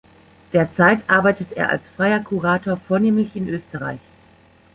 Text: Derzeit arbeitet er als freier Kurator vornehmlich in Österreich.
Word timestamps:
Derzeit 0.51 1.07
arbeitet 1.07 1.51
er 1.53 1.69
als 1.69 1.83
freier 1.95 2.21
Kurator 2.21 2.75
vornehmlich 2.75 3.35
in 3.35 3.47
Österreich. 3.47 3.99